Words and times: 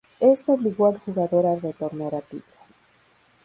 Esto 0.19 0.53
obligó 0.53 0.87
al 0.87 0.97
jugador 0.97 1.45
a 1.45 1.55
retornar 1.57 2.15
a 2.15 2.21
Tigre. 2.21 2.43